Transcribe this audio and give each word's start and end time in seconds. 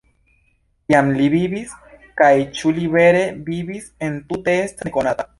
Kiam 0.91 1.09
li 1.17 1.25
vivis, 1.33 1.75
kaj 2.21 2.31
ĉu 2.59 2.71
li 2.77 2.87
vere 2.95 3.19
vivis 3.49 3.85
entute, 4.09 4.57
estas 4.63 4.89
nekonata. 4.89 5.27